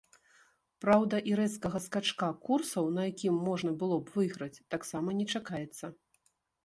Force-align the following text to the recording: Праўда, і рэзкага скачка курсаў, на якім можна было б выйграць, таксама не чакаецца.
Праўда, 0.83 1.19
і 1.31 1.35
рэзкага 1.39 1.81
скачка 1.87 2.29
курсаў, 2.49 2.89
на 2.95 3.01
якім 3.11 3.35
можна 3.51 3.77
было 3.85 4.01
б 4.07 4.17
выйграць, 4.17 4.63
таксама 4.77 5.07
не 5.19 5.25
чакаецца. 5.35 5.85